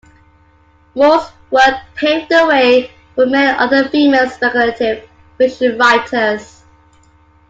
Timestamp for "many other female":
3.27-4.27